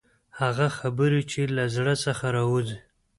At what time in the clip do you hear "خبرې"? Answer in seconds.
0.77-1.21